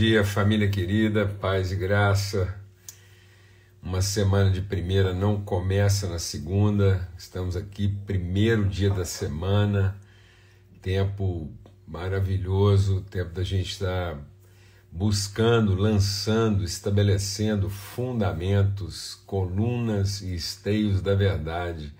dia, 0.00 0.24
família 0.24 0.66
querida, 0.66 1.26
paz 1.26 1.72
e 1.72 1.76
graça. 1.76 2.58
Uma 3.82 4.00
semana 4.00 4.50
de 4.50 4.62
primeira 4.62 5.12
não 5.12 5.42
começa 5.42 6.08
na 6.08 6.18
segunda, 6.18 7.06
estamos 7.18 7.54
aqui, 7.54 7.88
primeiro 8.06 8.66
dia 8.66 8.88
da 8.88 9.04
semana, 9.04 9.94
tempo 10.80 11.52
maravilhoso, 11.86 13.02
tempo 13.10 13.34
da 13.34 13.44
gente 13.44 13.72
estar 13.72 14.18
buscando, 14.90 15.74
lançando, 15.74 16.64
estabelecendo 16.64 17.68
fundamentos, 17.68 19.16
colunas 19.26 20.22
e 20.22 20.34
esteios 20.34 21.02
da 21.02 21.14
verdade. 21.14 21.94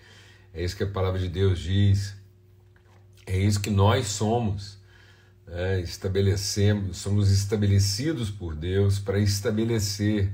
É 0.54 0.64
isso 0.64 0.74
que 0.74 0.84
a 0.84 0.90
palavra 0.90 1.20
de 1.20 1.28
Deus 1.28 1.58
diz, 1.58 2.16
é 3.26 3.36
isso 3.36 3.60
que 3.60 3.68
nós 3.68 4.06
somos 4.06 4.79
é, 5.52 5.80
estabelecemos, 5.80 6.98
somos 6.98 7.30
estabelecidos 7.30 8.30
por 8.30 8.54
Deus 8.54 8.98
para 8.98 9.18
estabelecer 9.18 10.32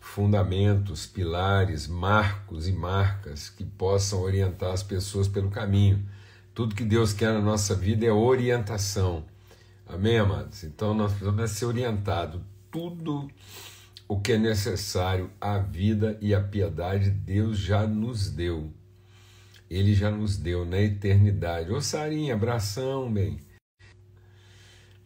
fundamentos, 0.00 1.06
pilares, 1.06 1.88
marcos 1.88 2.68
e 2.68 2.72
marcas 2.72 3.48
que 3.48 3.64
possam 3.64 4.20
orientar 4.20 4.72
as 4.72 4.82
pessoas 4.82 5.26
pelo 5.26 5.50
caminho. 5.50 6.04
Tudo 6.54 6.74
que 6.74 6.84
Deus 6.84 7.12
quer 7.12 7.32
na 7.32 7.40
nossa 7.40 7.74
vida 7.74 8.06
é 8.06 8.12
orientação. 8.12 9.24
Amém, 9.86 10.18
amados? 10.18 10.62
Então 10.64 10.94
nós 10.94 11.12
precisamos 11.12 11.50
ser 11.50 11.64
orientados. 11.64 12.40
Tudo 12.70 13.28
o 14.06 14.20
que 14.20 14.32
é 14.32 14.38
necessário 14.38 15.30
à 15.40 15.58
vida 15.58 16.18
e 16.20 16.34
à 16.34 16.40
piedade, 16.40 17.10
Deus 17.10 17.58
já 17.58 17.86
nos 17.86 18.30
deu. 18.30 18.70
Ele 19.70 19.94
já 19.94 20.10
nos 20.10 20.36
deu 20.36 20.66
na 20.66 20.80
eternidade. 20.80 21.72
Ô 21.72 21.80
Sarinha, 21.80 22.34
abração, 22.34 23.10
bem. 23.10 23.38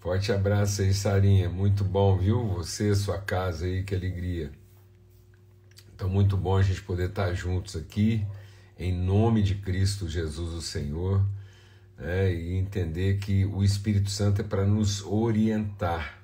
Forte 0.06 0.30
abraço 0.30 0.82
aí, 0.82 0.94
Sarinha. 0.94 1.48
Muito 1.48 1.82
bom, 1.82 2.16
viu? 2.16 2.46
Você, 2.50 2.94
sua 2.94 3.18
casa 3.18 3.66
aí, 3.66 3.82
que 3.82 3.92
alegria. 3.92 4.52
Então, 5.92 6.08
muito 6.08 6.36
bom 6.36 6.56
a 6.56 6.62
gente 6.62 6.80
poder 6.80 7.08
estar 7.08 7.34
juntos 7.34 7.74
aqui, 7.74 8.24
em 8.78 8.92
nome 8.92 9.42
de 9.42 9.56
Cristo 9.56 10.08
Jesus, 10.08 10.54
o 10.54 10.62
Senhor, 10.62 11.26
né? 11.98 12.32
e 12.32 12.54
entender 12.54 13.18
que 13.18 13.44
o 13.46 13.64
Espírito 13.64 14.08
Santo 14.08 14.40
é 14.42 14.44
para 14.44 14.64
nos 14.64 15.04
orientar. 15.04 16.22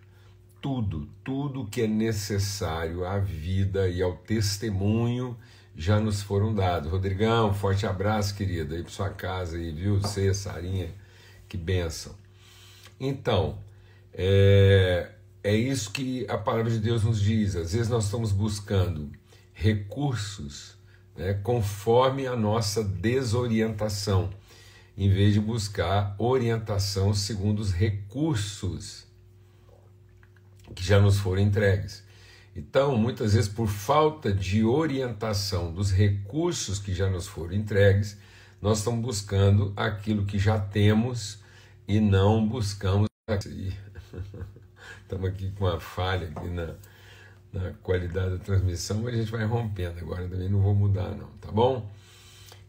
Tudo, 0.60 1.08
tudo 1.24 1.66
que 1.66 1.82
é 1.82 1.88
necessário 1.88 3.04
à 3.04 3.18
vida 3.18 3.88
e 3.88 4.00
ao 4.00 4.16
testemunho 4.16 5.36
já 5.74 5.98
nos 5.98 6.22
foram 6.22 6.54
dados. 6.54 6.88
Rodrigão, 6.88 7.52
forte 7.52 7.84
abraço, 7.84 8.36
querida, 8.36 8.76
aí 8.76 8.82
para 8.84 8.92
sua 8.92 9.10
casa 9.10 9.56
aí, 9.56 9.72
viu? 9.72 9.98
Você, 9.98 10.32
Sarinha, 10.32 10.88
que 11.48 11.56
benção. 11.56 12.14
Então, 13.00 13.58
é, 14.14 15.10
é 15.42 15.54
isso 15.54 15.90
que 15.90 16.26
a 16.28 16.38
palavra 16.38 16.70
de 16.70 16.78
Deus 16.78 17.04
nos 17.04 17.20
diz. 17.20 17.56
Às 17.56 17.72
vezes 17.72 17.88
nós 17.88 18.04
estamos 18.04 18.32
buscando 18.32 19.10
recursos 19.52 20.76
né, 21.16 21.34
conforme 21.34 22.26
a 22.26 22.36
nossa 22.36 22.82
desorientação, 22.82 24.30
em 24.96 25.08
vez 25.10 25.34
de 25.34 25.40
buscar 25.40 26.14
orientação 26.18 27.14
segundo 27.14 27.60
os 27.60 27.72
recursos 27.72 29.06
que 30.74 30.84
já 30.84 31.00
nos 31.00 31.18
foram 31.18 31.42
entregues. 31.42 32.02
Então, 32.54 32.96
muitas 32.96 33.32
vezes, 33.32 33.48
por 33.48 33.66
falta 33.66 34.32
de 34.32 34.62
orientação 34.62 35.72
dos 35.72 35.90
recursos 35.90 36.78
que 36.78 36.94
já 36.94 37.08
nos 37.08 37.26
foram 37.26 37.54
entregues, 37.54 38.18
nós 38.60 38.78
estamos 38.78 39.00
buscando 39.00 39.72
aquilo 39.74 40.26
que 40.26 40.38
já 40.38 40.58
temos 40.58 41.38
e 41.88 41.98
não 41.98 42.46
buscamos. 42.46 43.08
Estamos 45.02 45.28
aqui 45.28 45.50
com 45.52 45.64
uma 45.64 45.80
falha 45.80 46.28
aqui 46.28 46.48
na, 46.48 46.74
na 47.52 47.72
qualidade 47.82 48.38
da 48.38 48.38
transmissão, 48.38 49.02
mas 49.02 49.14
a 49.14 49.16
gente 49.18 49.30
vai 49.30 49.44
rompendo 49.44 50.00
agora 50.00 50.28
também, 50.28 50.48
não 50.48 50.60
vou 50.60 50.74
mudar 50.74 51.10
não, 51.10 51.28
tá 51.40 51.50
bom? 51.50 51.90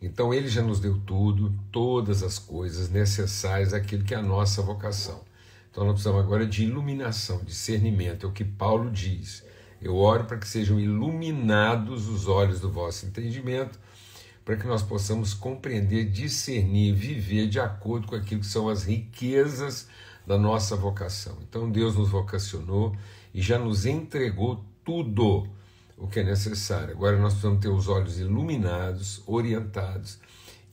Então 0.01 0.33
ele 0.33 0.49
já 0.49 0.61
nos 0.61 0.79
deu 0.79 0.99
tudo, 1.05 1.53
todas 1.71 2.23
as 2.23 2.37
coisas 2.37 2.89
necessárias 2.89 3.73
àquilo 3.73 4.03
que 4.03 4.13
é 4.13 4.17
a 4.17 4.21
nossa 4.21 4.61
vocação. 4.61 5.21
Então 5.71 5.85
nós 5.85 5.93
precisamos 5.93 6.23
agora 6.23 6.45
de 6.45 6.63
iluminação, 6.63 7.43
discernimento, 7.43 8.25
é 8.25 8.29
o 8.29 8.33
que 8.33 8.43
Paulo 8.43 8.91
diz. 8.91 9.43
Eu 9.81 9.95
oro 9.95 10.25
para 10.25 10.37
que 10.37 10.47
sejam 10.47 10.79
iluminados 10.79 12.07
os 12.07 12.27
olhos 12.27 12.59
do 12.59 12.69
vosso 12.69 13.05
entendimento, 13.05 13.79
para 14.45 14.57
que 14.57 14.67
nós 14.67 14.83
possamos 14.83 15.33
compreender, 15.33 16.09
discernir, 16.09 16.93
viver 16.93 17.47
de 17.47 17.59
acordo 17.59 18.07
com 18.07 18.15
aquilo 18.15 18.41
que 18.41 18.47
são 18.47 18.67
as 18.67 18.83
riquezas 18.83 19.87
da 20.25 20.37
nossa 20.37 20.75
vocação. 20.75 21.37
Então 21.47 21.69
Deus 21.69 21.95
nos 21.95 22.09
vocacionou 22.09 22.95
e 23.33 23.41
já 23.41 23.57
nos 23.59 23.85
entregou 23.85 24.63
tudo 24.83 25.47
o 25.97 26.07
que 26.07 26.19
é 26.19 26.23
necessário. 26.23 26.91
Agora 26.93 27.17
nós 27.17 27.33
precisamos 27.33 27.59
ter 27.59 27.69
os 27.69 27.87
olhos 27.87 28.19
iluminados, 28.19 29.21
orientados 29.25 30.19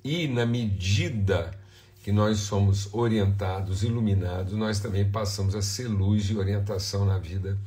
e 0.03 0.27
na 0.27 0.47
medida 0.47 1.59
que 2.03 2.11
nós 2.11 2.39
somos 2.39 2.93
orientados, 2.95 3.83
iluminados, 3.83 4.55
nós 4.55 4.81
também 4.81 5.11
passamos 5.11 5.55
a 5.55 5.61
ser 5.61 5.87
luz 5.87 6.31
e 6.31 6.37
orientação 6.37 7.05
na 7.05 7.19
vida 7.19 7.59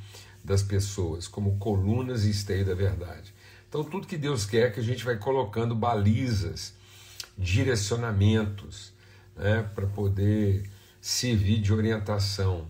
das 0.44 0.64
pessoas, 0.64 1.28
como 1.28 1.58
colunas 1.58 2.26
e 2.26 2.32
esteio 2.32 2.66
da 2.66 2.74
verdade. 2.74 3.34
Então, 3.70 3.84
tudo 3.84 4.08
que 4.08 4.18
Deus 4.18 4.46
quer 4.46 4.68
é 4.68 4.70
que 4.72 4.80
a 4.80 4.84
gente 4.84 5.04
vai 5.04 5.18
colocando 5.18 5.76
balizas, 5.76 6.74
direcionamentos, 7.38 8.92
né, 9.36 9.68
para 9.74 9.88
poder 9.88 10.70
servir 11.04 11.60
de 11.60 11.74
orientação. 11.74 12.66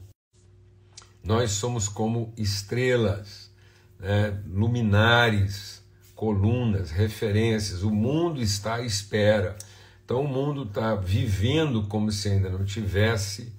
Nós 1.24 1.52
somos 1.52 1.88
como 1.88 2.34
estrelas, 2.36 3.52
né, 4.00 4.42
luminares, 4.48 5.84
colunas, 6.16 6.90
referências. 6.90 7.84
O 7.84 7.92
mundo 7.92 8.42
está 8.42 8.78
à 8.78 8.82
espera. 8.82 9.56
Então 10.04 10.24
o 10.24 10.28
mundo 10.28 10.64
está 10.64 10.96
vivendo 10.96 11.84
como 11.84 12.12
se 12.12 12.28
ainda 12.28 12.50
não 12.50 12.66
tivesse 12.66 13.54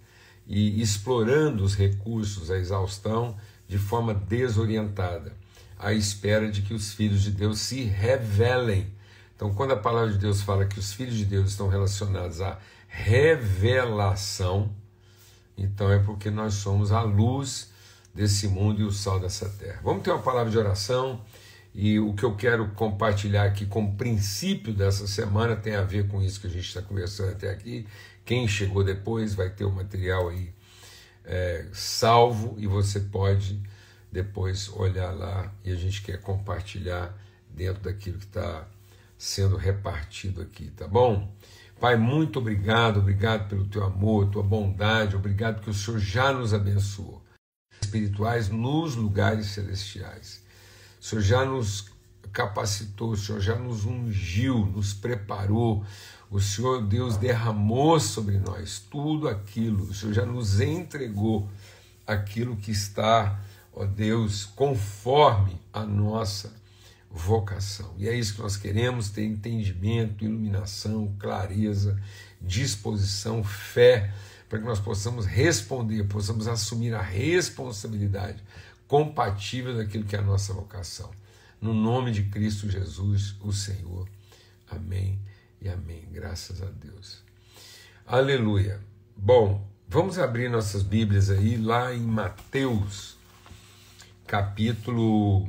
e 0.44 0.82
explorando 0.82 1.62
os 1.62 1.76
recursos, 1.76 2.50
a 2.50 2.58
exaustão, 2.58 3.36
de 3.68 3.78
forma 3.78 4.12
desorientada, 4.12 5.32
à 5.78 5.92
espera 5.92 6.50
de 6.50 6.62
que 6.62 6.74
os 6.74 6.92
filhos 6.92 7.22
de 7.22 7.30
Deus 7.30 7.60
se 7.60 7.84
revelem. 7.84 8.92
Então, 9.36 9.54
quando 9.54 9.72
a 9.72 9.76
palavra 9.76 10.12
de 10.12 10.18
Deus 10.18 10.42
fala 10.42 10.66
que 10.66 10.80
os 10.80 10.92
filhos 10.92 11.14
de 11.14 11.24
Deus 11.24 11.50
estão 11.50 11.68
relacionados 11.68 12.40
a 12.40 12.58
revelação, 12.94 14.72
então 15.58 15.90
é 15.90 15.98
porque 15.98 16.30
nós 16.30 16.54
somos 16.54 16.92
a 16.92 17.02
luz 17.02 17.70
desse 18.14 18.46
mundo 18.46 18.80
e 18.80 18.84
o 18.84 18.92
sal 18.92 19.18
dessa 19.18 19.48
terra. 19.48 19.80
Vamos 19.82 20.04
ter 20.04 20.12
uma 20.12 20.22
palavra 20.22 20.50
de 20.50 20.56
oração 20.56 21.20
e 21.74 21.98
o 21.98 22.14
que 22.14 22.22
eu 22.22 22.36
quero 22.36 22.68
compartilhar 22.70 23.44
aqui 23.44 23.66
como 23.66 23.96
princípio 23.96 24.72
dessa 24.72 25.08
semana 25.08 25.56
tem 25.56 25.74
a 25.74 25.82
ver 25.82 26.06
com 26.06 26.22
isso 26.22 26.40
que 26.40 26.46
a 26.46 26.50
gente 26.50 26.68
está 26.68 26.80
conversando 26.80 27.32
até 27.32 27.50
aqui. 27.50 27.84
Quem 28.24 28.46
chegou 28.46 28.84
depois 28.84 29.34
vai 29.34 29.50
ter 29.50 29.64
o 29.64 29.72
material 29.72 30.28
aí 30.28 30.54
é, 31.24 31.66
salvo 31.72 32.54
e 32.58 32.66
você 32.66 33.00
pode 33.00 33.60
depois 34.12 34.68
olhar 34.68 35.10
lá 35.10 35.52
e 35.64 35.72
a 35.72 35.76
gente 35.76 36.00
quer 36.00 36.20
compartilhar 36.20 37.12
dentro 37.50 37.82
daquilo 37.82 38.18
que 38.18 38.26
está 38.26 38.68
sendo 39.18 39.56
repartido 39.56 40.40
aqui, 40.40 40.70
tá 40.70 40.86
bom? 40.86 41.28
Pai, 41.80 41.96
muito 41.96 42.38
obrigado, 42.38 43.00
obrigado 43.00 43.48
pelo 43.48 43.66
teu 43.66 43.84
amor, 43.84 44.30
tua 44.30 44.42
bondade, 44.42 45.16
obrigado 45.16 45.60
que 45.60 45.70
o 45.70 45.74
Senhor 45.74 45.98
já 45.98 46.32
nos 46.32 46.54
abençoou. 46.54 47.22
Espirituais 47.80 48.48
nos 48.48 48.94
lugares 48.94 49.46
celestiais. 49.46 50.42
O 51.00 51.04
Senhor 51.04 51.22
já 51.22 51.44
nos 51.44 51.92
capacitou, 52.32 53.10
o 53.10 53.16
Senhor 53.16 53.40
já 53.40 53.56
nos 53.56 53.84
ungiu, 53.84 54.66
nos 54.66 54.94
preparou. 54.94 55.84
O 56.30 56.40
Senhor 56.40 56.82
Deus 56.82 57.16
derramou 57.16 58.00
sobre 58.00 58.38
nós 58.38 58.80
tudo 58.90 59.28
aquilo, 59.28 59.84
o 59.84 59.94
Senhor 59.94 60.12
já 60.12 60.26
nos 60.26 60.60
entregou 60.60 61.48
aquilo 62.06 62.56
que 62.56 62.70
está, 62.70 63.40
ó 63.72 63.84
Deus, 63.84 64.44
conforme 64.44 65.60
a 65.72 65.84
nossa 65.84 66.52
vocação. 67.14 67.94
E 67.96 68.08
é 68.08 68.14
isso 68.14 68.34
que 68.34 68.42
nós 68.42 68.56
queremos: 68.56 69.08
ter 69.08 69.24
entendimento, 69.24 70.24
iluminação, 70.24 71.14
clareza, 71.18 71.98
disposição, 72.40 73.44
fé, 73.44 74.12
para 74.48 74.58
que 74.58 74.64
nós 74.64 74.80
possamos 74.80 75.24
responder, 75.24 76.04
possamos 76.04 76.48
assumir 76.48 76.92
a 76.92 77.00
responsabilidade 77.00 78.42
compatível 78.88 79.76
daquilo 79.76 80.04
que 80.04 80.16
é 80.16 80.18
a 80.18 80.22
nossa 80.22 80.52
vocação. 80.52 81.10
No 81.60 81.72
nome 81.72 82.10
de 82.10 82.24
Cristo 82.24 82.68
Jesus, 82.68 83.36
o 83.40 83.52
Senhor. 83.52 84.08
Amém 84.68 85.18
e 85.62 85.68
amém. 85.68 86.06
Graças 86.10 86.60
a 86.60 86.66
Deus. 86.66 87.22
Aleluia. 88.04 88.80
Bom, 89.16 89.66
vamos 89.88 90.18
abrir 90.18 90.50
nossas 90.50 90.82
Bíblias 90.82 91.30
aí 91.30 91.56
lá 91.56 91.94
em 91.94 92.02
Mateus, 92.02 93.16
capítulo 94.26 95.48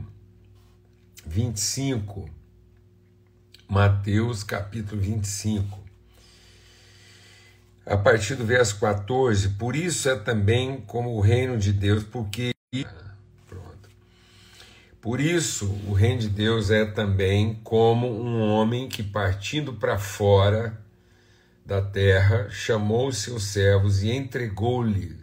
25. 1.25 2.29
Mateus 3.67 4.43
capítulo 4.43 5.01
25. 5.01 5.83
a 7.85 7.97
partir 7.97 8.35
do 8.35 8.45
verso 8.45 8.79
14, 8.79 9.49
por 9.49 9.75
isso 9.75 10.09
é 10.09 10.15
também 10.15 10.81
como 10.81 11.15
o 11.15 11.21
reino 11.21 11.57
de 11.57 11.71
Deus, 11.71 12.03
porque 12.03 12.53
pronto. 13.47 13.89
Por 15.01 15.19
isso 15.19 15.65
o 15.87 15.93
reino 15.93 16.21
de 16.21 16.29
Deus 16.29 16.71
é 16.71 16.83
também 16.85 17.59
como 17.63 18.07
um 18.07 18.41
homem 18.41 18.87
que 18.87 19.03
partindo 19.03 19.73
para 19.73 19.99
fora 19.99 20.81
da 21.63 21.81
terra 21.81 22.49
chamou 22.49 23.07
os 23.07 23.17
seus 23.19 23.43
servos 23.43 24.01
e 24.03 24.11
entregou-lhe 24.11 25.15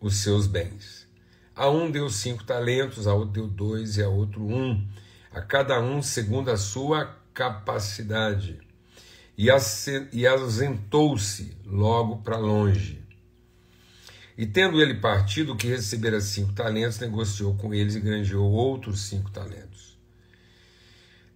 os 0.00 0.16
seus 0.16 0.46
bens. 0.46 1.06
A 1.54 1.68
um 1.68 1.90
deu 1.90 2.10
cinco 2.10 2.44
talentos, 2.44 3.06
a 3.06 3.14
outro 3.14 3.32
deu 3.32 3.46
dois 3.46 3.96
e 3.96 4.02
a 4.02 4.08
outro 4.08 4.42
um, 4.42 4.86
a 5.34 5.42
cada 5.42 5.80
um 5.80 6.00
segundo 6.00 6.50
a 6.50 6.56
sua 6.56 7.06
capacidade 7.34 8.60
e 9.36 10.26
ausentou-se 10.26 11.56
logo 11.66 12.18
para 12.18 12.38
longe. 12.38 13.02
E 14.38 14.46
tendo 14.46 14.80
ele 14.80 14.94
partido, 14.94 15.56
que 15.56 15.66
recebera 15.66 16.20
cinco 16.20 16.52
talentos, 16.52 17.00
negociou 17.00 17.54
com 17.56 17.74
eles 17.74 17.96
e 17.96 18.00
granjeou 18.00 18.50
outros 18.50 19.00
cinco 19.00 19.30
talentos. 19.30 19.98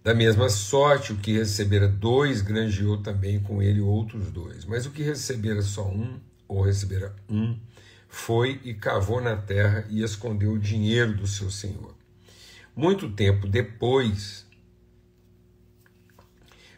Da 0.01 0.13
mesma 0.13 0.49
sorte, 0.49 1.11
o 1.11 1.17
que 1.17 1.33
recebera 1.33 1.87
dois, 1.87 2.41
granjeou 2.41 2.97
também 2.97 3.39
com 3.39 3.61
ele 3.61 3.81
outros 3.81 4.31
dois. 4.31 4.63
Mas 4.63 4.85
o 4.85 4.91
que 4.91 5.03
recebera 5.03 5.61
só 5.61 5.85
um, 5.87 6.19
ou 6.47 6.61
recebera 6.61 7.13
um, 7.29 7.59
foi 8.07 8.61
e 8.63 8.73
cavou 8.73 9.19
na 9.21 9.35
terra 9.35 9.85
e 9.89 10.01
escondeu 10.01 10.53
o 10.53 10.59
dinheiro 10.59 11.15
do 11.15 11.27
seu 11.27 11.51
senhor. 11.51 11.98
Muito 12.79 13.11
tempo 13.11 13.45
depois, 13.45 14.47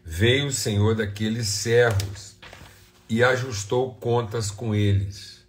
veio 0.04 0.48
o 0.48 0.52
senhor 0.52 0.96
daqueles 0.96 1.48
servos 1.48 2.38
e 3.08 3.24
ajustou 3.24 3.94
contas 3.94 4.50
com 4.50 4.74
eles. 4.74 5.46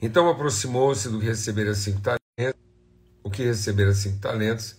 Então 0.00 0.26
aproximou-se 0.26 1.10
do 1.10 1.20
que 1.20 1.26
recebera 1.26 1.74
cinco 1.74 2.00
talentos, 2.00 2.62
o 3.22 3.30
que 3.30 3.42
recebera 3.42 3.92
cinco 3.92 4.20
talentos, 4.20 4.76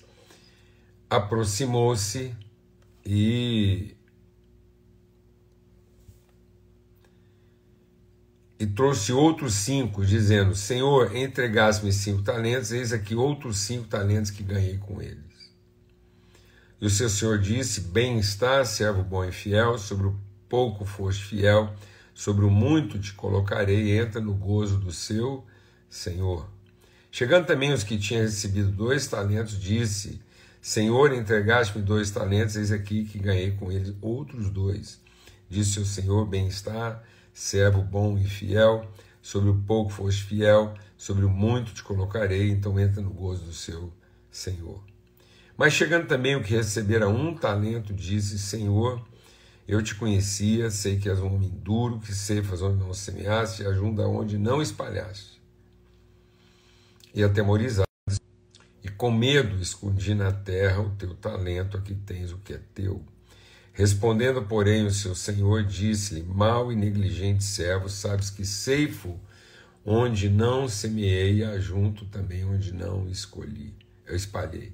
aproximou-se 1.08 2.36
e 3.06 3.96
e 8.62 8.68
trouxe 8.68 9.12
outros 9.12 9.56
cinco, 9.56 10.06
dizendo: 10.06 10.54
Senhor, 10.54 11.16
entregaste-me 11.16 11.92
cinco 11.92 12.22
talentos, 12.22 12.72
eis 12.72 12.94
aqui 12.94 13.16
outros 13.16 13.58
cinco 13.58 13.88
talentos 13.88 14.30
que 14.30 14.44
ganhei 14.44 14.78
com 14.78 15.02
eles. 15.02 15.18
E 16.80 16.86
o 16.86 16.90
seu 16.92 17.10
senhor 17.10 17.40
disse: 17.40 17.81
Bem 17.81 18.19
está, 18.19 18.63
servo 18.63 19.02
bom 19.02 19.25
e 19.25 19.31
fiel, 19.31 19.80
sobre 19.80 20.06
o 20.06 20.16
pouco 20.48 20.86
foste 20.86 21.24
fiel, 21.24 21.74
sobre 22.13 22.46
o 22.46 22.52
muito 22.52 23.00
te 23.00 23.13
colocarei, 23.13 23.98
entra 23.98 24.22
no 24.22 24.36
gozo 24.36 24.78
do 24.78 24.92
seu 24.92 25.44
senhor. 25.90 26.48
Chegando 27.12 27.48
também 27.48 27.74
os 27.74 27.84
que 27.84 27.98
tinham 27.98 28.22
recebido 28.22 28.69
dois 28.69 29.07
talentos, 29.07 29.60
disse: 29.60 30.22
Senhor, 30.62 31.12
entregaste-me 31.14 31.84
dois 31.84 32.12
talentos, 32.12 32.56
eis 32.56 32.72
aqui 32.72 33.06
que 33.06 33.18
ganhei 33.18 33.54
com 33.54 33.72
eles 33.72 33.96
outros 34.00 34.52
dois. 34.52 35.02
Disse 35.50 35.80
o 35.80 35.86
Senhor: 35.86 36.28
Bem 36.28 36.46
está, 36.46 37.02
servo 37.33 37.81
bom 37.81 38.18
e 38.18 38.25
fiel, 38.25 38.89
sobre 39.22 39.50
o 39.50 39.57
pouco 39.62 39.92
foste 39.92 40.24
fiel, 40.24 40.74
sobre 40.98 41.25
o 41.25 41.30
muito 41.30 41.74
te 41.74 41.83
colocarei, 41.83 42.50
então 42.50 42.80
entra 42.80 43.01
no 43.01 43.12
gozo 43.12 43.45
do 43.45 43.54
seu 43.54 43.94
Senhor. 44.30 44.83
Mas 45.57 45.74
chegando 45.74 46.07
também 46.07 46.36
o 46.36 46.44
que 46.44 46.56
recebera 46.56 47.07
um 47.07 47.36
talento, 47.36 47.94
disse: 47.94 48.39
Senhor, 48.39 49.06
eu 49.68 49.81
te 49.83 49.95
conhecia, 49.95 50.72
sei 50.72 50.98
que 50.98 51.10
és 51.10 51.19
um 51.19 51.36
homem 51.36 51.50
duro, 51.50 52.00
que 52.00 52.13
ceifas 52.13 52.62
onde 52.62 52.80
não 52.80 52.94
semeaste, 52.94 53.66
ajunta 53.66 54.07
onde 54.07 54.38
não 54.38 54.62
espalhaste. 54.62 55.42
E 57.13 57.24
atemorizado, 57.24 57.88
e 58.83 58.89
com 58.89 59.12
medo 59.12 59.62
escondi 59.62 60.16
na 60.16 60.31
terra 60.31 60.81
o 60.81 60.89
teu 60.92 61.13
talento, 61.13 61.78
aqui 61.78 61.94
tens 61.94 62.31
o 62.31 62.38
que 62.38 62.54
é 62.54 62.62
teu. 62.74 63.06
Respondendo, 63.73 64.41
porém, 64.44 64.85
o 64.85 64.91
seu 64.91 65.15
senhor 65.15 65.63
disse-lhe: 65.63 66.23
Mal 66.23 66.71
e 66.71 66.75
negligente 66.75 67.44
servo, 67.44 67.89
sabes 67.89 68.29
que 68.29 68.45
ceifo 68.45 69.18
onde 69.85 70.29
não 70.29 70.68
semeei, 70.68 71.44
ajunto 71.44 72.06
também 72.06 72.45
onde 72.45 72.73
não 72.73 73.09
escolhi, 73.09 73.73
eu 74.06 74.15
espalhei. 74.15 74.73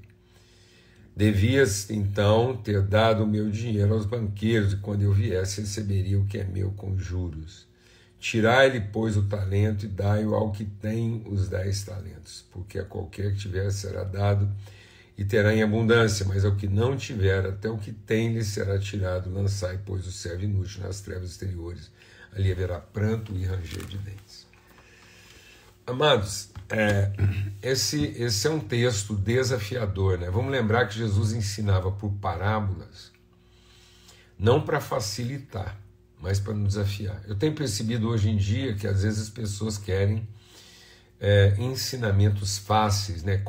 Devias 1.15 1.89
então 1.89 2.55
ter 2.55 2.81
dado 2.81 3.23
o 3.23 3.27
meu 3.27 3.49
dinheiro 3.49 3.93
aos 3.93 4.05
banqueiros, 4.05 4.73
e 4.73 4.77
quando 4.77 5.01
eu 5.01 5.13
viesse, 5.13 5.61
receberia 5.61 6.19
o 6.19 6.25
que 6.25 6.37
é 6.37 6.43
meu 6.43 6.71
com 6.71 6.97
juros. 6.97 7.65
Tirai-lhe, 8.19 8.81
pois, 8.81 9.15
o 9.15 9.23
talento 9.23 9.85
e 9.85 9.87
dai-o 9.87 10.35
ao 10.35 10.51
que 10.51 10.65
tem 10.65 11.23
os 11.25 11.47
dez 11.47 11.83
talentos, 11.83 12.45
porque 12.51 12.77
a 12.77 12.83
qualquer 12.83 13.33
que 13.33 13.39
tiver 13.39 13.71
será 13.71 14.03
dado 14.03 14.49
e 15.17 15.25
terá 15.25 15.53
em 15.53 15.63
abundância, 15.63 16.25
mas 16.25 16.45
ao 16.45 16.55
que 16.55 16.67
não 16.67 16.95
tiver, 16.95 17.45
até 17.47 17.69
o 17.69 17.77
que 17.77 17.91
tem 17.91 18.33
lhe 18.33 18.43
será 18.43 18.77
tirado. 18.77 19.33
Lançai, 19.33 19.79
pois, 19.83 20.05
o 20.05 20.11
servo 20.11 20.43
inútil 20.43 20.83
nas 20.83 21.01
trevas 21.01 21.31
exteriores. 21.31 21.89
Ali 22.31 22.51
haverá 22.51 22.79
pranto 22.79 23.33
e 23.35 23.43
ranger 23.43 23.83
de 23.85 23.97
dentes. 23.97 24.45
Amados, 25.87 26.49
é, 26.69 27.11
esse, 27.63 28.13
esse 28.17 28.45
é 28.45 28.49
um 28.51 28.59
texto 28.59 29.15
desafiador, 29.15 30.19
né? 30.19 30.29
Vamos 30.29 30.51
lembrar 30.51 30.85
que 30.87 30.97
Jesus 30.97 31.31
ensinava 31.33 31.91
por 31.91 32.11
parábolas, 32.11 33.11
não 34.37 34.61
para 34.61 34.79
facilitar, 34.79 35.79
mas 36.21 36.39
para 36.39 36.53
nos 36.53 36.75
desafiar. 36.75 37.23
Eu 37.25 37.35
tenho 37.35 37.55
percebido 37.55 38.07
hoje 38.07 38.29
em 38.29 38.37
dia 38.37 38.75
que 38.75 38.85
às 38.85 39.01
vezes 39.01 39.21
as 39.21 39.29
pessoas 39.29 39.79
querem 39.79 40.27
é, 41.19 41.55
ensinamentos 41.57 42.59
fáceis, 42.59 43.23
né? 43.23 43.41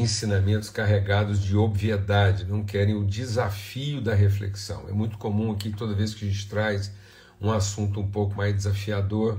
Ensinamentos 0.00 0.70
carregados 0.70 1.42
de 1.42 1.56
obviedade, 1.56 2.44
não 2.44 2.64
querem 2.64 2.94
o 2.94 3.04
desafio 3.04 4.00
da 4.00 4.14
reflexão. 4.14 4.88
É 4.88 4.92
muito 4.92 5.18
comum 5.18 5.52
aqui, 5.52 5.70
toda 5.70 5.94
vez 5.94 6.14
que 6.14 6.26
a 6.26 6.30
gente 6.30 6.48
traz 6.48 6.92
um 7.40 7.50
assunto 7.50 8.00
um 8.00 8.10
pouco 8.10 8.36
mais 8.36 8.54
desafiador, 8.54 9.38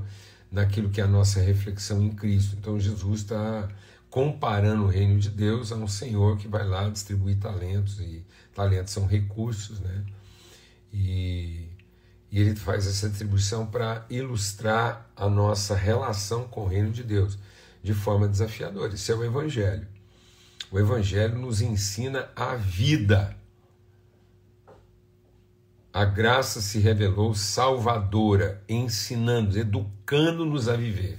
naquilo 0.52 0.90
que 0.90 1.02
é 1.02 1.04
a 1.04 1.08
nossa 1.08 1.40
reflexão 1.40 2.02
em 2.02 2.10
Cristo. 2.10 2.56
Então 2.60 2.80
Jesus 2.80 3.22
está 3.22 3.68
comparando 4.10 4.84
o 4.84 4.88
reino 4.88 5.20
de 5.20 5.30
Deus 5.30 5.72
a 5.72 5.76
um 5.76 5.88
Senhor 5.88 6.38
que 6.38 6.48
vai 6.48 6.66
lá 6.66 6.90
distribuir 6.90 7.38
talentos 7.38 8.00
e 8.00 8.26
talentos 8.54 8.94
são 8.94 9.06
recursos, 9.06 9.80
né? 9.80 10.04
E, 10.92 11.68
e 12.32 12.40
ele 12.40 12.56
faz 12.56 12.88
essa 12.88 13.08
distribuição 13.08 13.68
para 13.68 14.06
ilustrar 14.10 15.10
a 15.16 15.30
nossa 15.30 15.76
relação 15.76 16.48
com 16.48 16.62
o 16.62 16.68
reino 16.68 16.92
de 16.92 17.04
Deus 17.04 17.38
de 17.84 17.94
forma 17.94 18.28
desafiadora. 18.28 18.96
Isso 18.96 19.12
é 19.12 19.16
o 19.16 19.24
Evangelho. 19.24 19.88
O 20.72 20.80
Evangelho 20.80 21.38
nos 21.38 21.62
ensina 21.62 22.30
a 22.36 22.56
vida 22.56 23.40
a 25.92 26.06
graça 26.06 26.62
se 26.62 26.80
revelou 26.80 27.34
salvadora, 27.34 28.64
ensinando, 28.70 29.58
educando-nos 29.58 30.70
a 30.70 30.76
viver. 30.76 31.18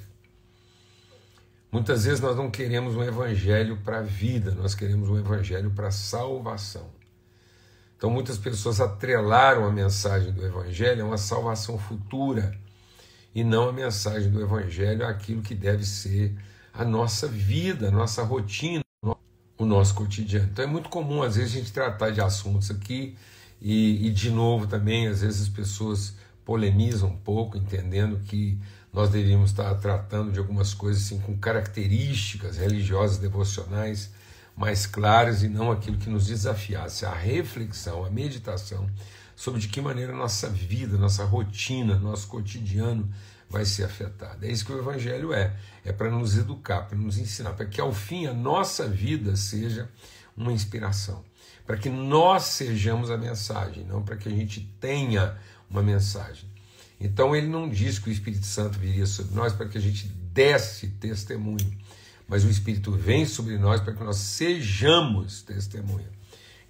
Muitas 1.73 2.05
vezes 2.05 2.21
nós 2.21 2.37
não 2.37 2.51
queremos 2.51 2.97
um 2.97 3.03
evangelho 3.03 3.77
para 3.85 3.99
a 3.99 4.03
vida, 4.03 4.53
nós 4.53 4.75
queremos 4.75 5.09
um 5.09 5.19
evangelho 5.19 5.71
para 5.71 5.89
a 5.89 5.93
salvação. 5.93 6.89
Então 7.97 8.11
muitas 8.11 8.39
pessoas 8.39 8.81
atrelaram 8.81 9.65
a 9.65 9.73
mensagem 9.73 10.33
do 10.33 10.45
evangelho 10.45 11.05
a 11.05 11.09
uma 11.09 11.19
salvação 11.19 11.77
futura 11.77 12.57
e 13.35 13.45
não 13.45 13.69
a 13.69 13.73
mensagem 13.73 14.31
do 14.31 14.41
evangelho 14.41 15.07
àquilo 15.07 15.43
que 15.43 15.55
deve 15.55 15.85
ser 15.85 16.35
a 16.73 16.85
nossa 16.85 17.29
vida, 17.29 17.89
a 17.89 17.91
nossa 17.91 18.23
rotina, 18.23 18.83
o 19.65 19.67
nosso 19.67 19.95
cotidiano. 19.95 20.49
Então 20.51 20.65
é 20.65 20.69
muito 20.69 20.89
comum 20.89 21.23
às 21.23 21.37
vezes 21.37 21.55
a 21.55 21.59
gente 21.59 21.73
tratar 21.73 22.11
de 22.11 22.21
assuntos 22.21 22.71
aqui 22.71 23.17
e, 23.61 24.07
e, 24.07 24.11
de 24.11 24.31
novo, 24.31 24.67
também, 24.67 25.07
às 25.07 25.21
vezes 25.21 25.43
as 25.43 25.49
pessoas 25.49 26.15
polemizam 26.45 27.11
um 27.11 27.17
pouco, 27.17 27.59
entendendo 27.59 28.19
que 28.25 28.59
nós 28.93 29.11
deveríamos 29.11 29.51
estar 29.51 29.73
tratando 29.75 30.33
de 30.33 30.39
algumas 30.39 30.73
coisas 30.73 31.05
assim, 31.05 31.21
com 31.21 31.37
características 31.37 32.57
religiosas, 32.57 33.19
devocionais 33.19 34.11
mais 34.57 34.87
claras 34.87 35.43
e 35.43 35.49
não 35.49 35.71
aquilo 35.71 35.97
que 35.99 36.11
nos 36.11 36.27
desafiasse 36.27 37.05
a 37.05 37.15
reflexão, 37.15 38.05
a 38.05 38.11
meditação 38.11 38.89
sobre 39.37 39.61
de 39.61 39.69
que 39.69 39.81
maneira 39.81 40.13
nossa 40.13 40.49
vida, 40.49 40.99
nossa 40.99 41.25
rotina, 41.25 41.99
nosso 41.99 42.27
cotidiano 42.27 43.09
vai 43.51 43.67
ser 43.67 43.85
afetado. 43.85 44.47
É 44.47 44.51
isso 44.51 44.65
que 44.65 44.73
o 44.73 44.79
Evangelho 44.79 45.35
é: 45.35 45.55
é 45.85 45.93
para 45.93 46.11
nos 46.11 46.39
educar, 46.39 46.83
para 46.83 46.97
nos 46.97 47.19
ensinar, 47.19 47.53
para 47.53 47.67
que 47.67 47.81
ao 47.81 47.93
fim 47.93 48.27
a 48.27 48.33
nossa 48.33 48.89
vida 48.89 49.37
seja 49.37 49.91
uma 50.37 50.53
inspiração 50.53 51.23
para 51.71 51.79
que 51.79 51.89
nós 51.89 52.43
sejamos 52.47 53.13
a 53.13 53.17
mensagem, 53.17 53.85
não 53.85 54.03
para 54.03 54.17
que 54.17 54.29
a 54.29 54.33
gente 54.33 54.61
tenha 54.81 55.39
uma 55.71 55.81
mensagem. 55.81 56.51
Então 57.01 57.35
ele 57.35 57.47
não 57.47 57.69
diz 57.69 57.97
que 57.97 58.09
o 58.09 58.13
Espírito 58.13 58.45
Santo 58.45 58.77
viria 58.77 59.07
sobre 59.07 59.37
nós 59.37 59.53
para 59.53 59.69
que 59.69 59.79
a 59.79 59.81
gente 59.81 60.09
desse 60.09 60.89
testemunho, 60.89 61.73
mas 62.27 62.45
o 62.45 62.51
Espírito 62.51 62.91
vem 62.91 63.25
sobre 63.25 63.57
nós 63.57 63.81
para 63.81 63.93
que 63.93 64.03
nós 64.03 64.17
sejamos 64.17 65.43
testemunha. 65.43 66.09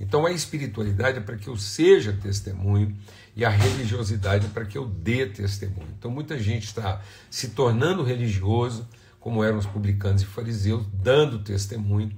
Então 0.01 0.25
a 0.25 0.33
espiritualidade 0.33 1.19
é 1.19 1.21
para 1.21 1.37
que 1.37 1.49
eu 1.49 1.57
seja 1.57 2.13
testemunho 2.13 2.97
e 3.37 3.45
a 3.45 3.51
religiosidade 3.51 4.47
é 4.47 4.49
para 4.49 4.65
que 4.65 4.79
eu 4.79 4.87
dê 4.87 5.27
testemunho. 5.27 5.89
Então 5.99 6.11
muita 6.11 6.39
gente 6.39 6.65
está 6.65 7.03
se 7.31 7.49
tornando 7.49 8.03
religioso, 8.03 8.89
como 9.21 9.45
eram 9.45 9.59
os 9.59 9.67
publicanos 9.67 10.23
e 10.23 10.27
fariseus, 10.27 10.87
dando 10.93 11.41
testemunho, 11.41 12.11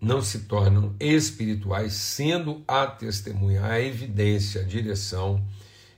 não 0.00 0.22
se 0.22 0.40
tornam 0.40 0.94
espirituais, 0.98 1.92
sendo 1.92 2.62
a 2.66 2.86
testemunha, 2.86 3.66
a 3.66 3.80
evidência, 3.80 4.62
a 4.62 4.64
direção 4.64 5.44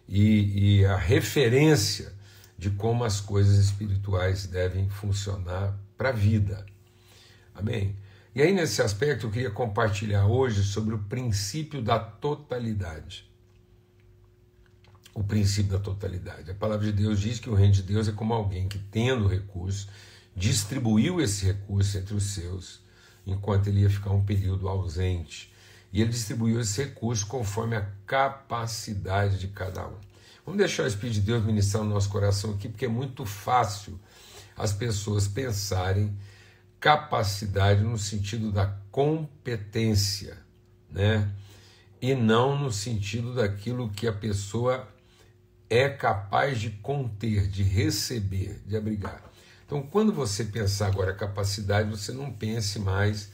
e, 0.08 0.78
e 0.80 0.86
a 0.86 0.96
referência 0.96 2.12
de 2.58 2.70
como 2.70 3.04
as 3.04 3.20
coisas 3.20 3.58
espirituais 3.58 4.46
devem 4.46 4.88
funcionar 4.88 5.78
para 5.96 6.08
a 6.08 6.12
vida. 6.12 6.64
Amém? 7.54 7.94
E 8.34 8.40
aí, 8.40 8.54
nesse 8.54 8.80
aspecto, 8.80 9.26
eu 9.26 9.30
queria 9.30 9.50
compartilhar 9.50 10.26
hoje 10.26 10.62
sobre 10.62 10.94
o 10.94 10.98
princípio 10.98 11.82
da 11.82 11.98
totalidade. 11.98 13.30
O 15.12 15.22
princípio 15.22 15.72
da 15.72 15.78
totalidade. 15.78 16.50
A 16.50 16.54
palavra 16.54 16.86
de 16.86 16.92
Deus 16.92 17.20
diz 17.20 17.38
que 17.38 17.50
o 17.50 17.54
reino 17.54 17.74
de 17.74 17.82
Deus 17.82 18.08
é 18.08 18.12
como 18.12 18.32
alguém 18.32 18.68
que, 18.68 18.78
tendo 18.78 19.28
recurso, 19.28 19.86
distribuiu 20.34 21.20
esse 21.20 21.44
recurso 21.44 21.98
entre 21.98 22.14
os 22.14 22.22
seus, 22.32 22.80
enquanto 23.26 23.66
ele 23.66 23.80
ia 23.80 23.90
ficar 23.90 24.12
um 24.12 24.24
período 24.24 24.66
ausente. 24.66 25.52
E 25.92 26.00
ele 26.00 26.10
distribuiu 26.10 26.58
esse 26.58 26.82
recurso 26.82 27.26
conforme 27.26 27.76
a 27.76 27.86
capacidade 28.06 29.38
de 29.38 29.48
cada 29.48 29.86
um. 29.86 29.98
Vamos 30.46 30.56
deixar 30.56 30.84
o 30.84 30.86
Espírito 30.86 31.16
de 31.16 31.20
Deus 31.20 31.44
ministrar 31.44 31.84
no 31.84 31.90
nosso 31.90 32.08
coração 32.08 32.52
aqui, 32.52 32.70
porque 32.70 32.86
é 32.86 32.88
muito 32.88 33.26
fácil 33.26 34.00
as 34.56 34.72
pessoas 34.72 35.28
pensarem 35.28 36.16
capacidade 36.82 37.80
no 37.80 37.96
sentido 37.96 38.50
da 38.50 38.66
competência, 38.90 40.36
né? 40.90 41.30
E 42.00 42.12
não 42.12 42.58
no 42.58 42.72
sentido 42.72 43.36
daquilo 43.36 43.88
que 43.88 44.08
a 44.08 44.12
pessoa 44.12 44.88
é 45.70 45.88
capaz 45.88 46.60
de 46.60 46.70
conter, 46.70 47.46
de 47.46 47.62
receber, 47.62 48.60
de 48.66 48.76
abrigar. 48.76 49.22
Então, 49.64 49.80
quando 49.80 50.12
você 50.12 50.44
pensar 50.44 50.88
agora 50.88 51.14
capacidade, 51.14 51.88
você 51.88 52.10
não 52.10 52.32
pense 52.32 52.80
mais 52.80 53.30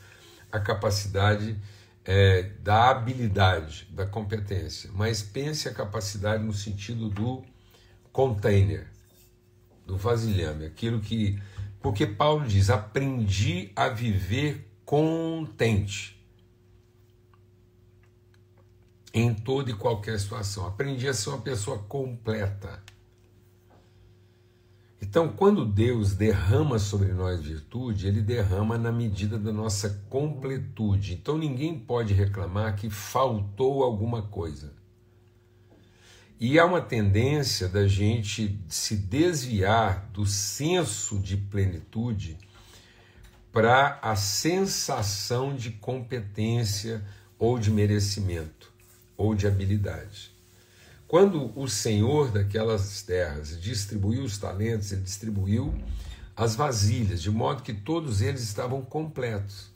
a 0.52 0.60
capacidade 0.60 1.58
é, 2.04 2.50
da 2.62 2.90
habilidade, 2.90 3.88
da 3.90 4.04
competência, 4.04 4.90
mas 4.92 5.22
pense 5.22 5.66
a 5.66 5.72
capacidade 5.72 6.44
no 6.44 6.52
sentido 6.52 7.08
do 7.08 7.42
container, 8.12 8.86
do 9.86 9.96
vasilhame, 9.96 10.66
aquilo 10.66 11.00
que 11.00 11.40
porque 11.80 12.06
Paulo 12.06 12.46
diz: 12.46 12.70
aprendi 12.70 13.70
a 13.74 13.88
viver 13.88 14.68
contente 14.84 16.18
em 19.12 19.34
toda 19.34 19.70
e 19.70 19.74
qualquer 19.74 20.18
situação. 20.18 20.66
Aprendi 20.66 21.08
a 21.08 21.14
ser 21.14 21.30
uma 21.30 21.40
pessoa 21.40 21.78
completa. 21.78 22.82
Então, 25.00 25.28
quando 25.28 25.64
Deus 25.64 26.14
derrama 26.14 26.78
sobre 26.78 27.12
nós 27.12 27.40
virtude, 27.40 28.08
Ele 28.08 28.20
derrama 28.20 28.76
na 28.76 28.90
medida 28.90 29.38
da 29.38 29.52
nossa 29.52 30.04
completude. 30.10 31.14
Então, 31.14 31.38
ninguém 31.38 31.78
pode 31.78 32.12
reclamar 32.12 32.74
que 32.76 32.90
faltou 32.90 33.84
alguma 33.84 34.22
coisa. 34.22 34.74
E 36.40 36.56
há 36.56 36.64
uma 36.64 36.80
tendência 36.80 37.68
da 37.68 37.88
gente 37.88 38.56
se 38.68 38.94
desviar 38.94 40.08
do 40.12 40.24
senso 40.24 41.18
de 41.18 41.36
plenitude 41.36 42.38
para 43.52 43.98
a 44.00 44.14
sensação 44.14 45.56
de 45.56 45.72
competência 45.72 47.04
ou 47.40 47.58
de 47.58 47.72
merecimento 47.72 48.72
ou 49.16 49.34
de 49.34 49.48
habilidade. 49.48 50.30
Quando 51.08 51.58
o 51.58 51.66
senhor 51.68 52.30
daquelas 52.30 53.02
terras 53.02 53.60
distribuiu 53.60 54.22
os 54.22 54.38
talentos, 54.38 54.92
ele 54.92 55.00
distribuiu 55.00 55.74
as 56.36 56.54
vasilhas, 56.54 57.20
de 57.20 57.32
modo 57.32 57.64
que 57.64 57.74
todos 57.74 58.20
eles 58.20 58.42
estavam 58.42 58.80
completos. 58.82 59.72